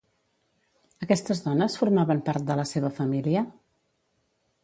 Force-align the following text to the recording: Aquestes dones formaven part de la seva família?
Aquestes 1.05 1.41
dones 1.47 1.75
formaven 1.81 2.23
part 2.31 2.49
de 2.49 2.57
la 2.61 2.67
seva 2.71 2.93
família? 3.03 3.47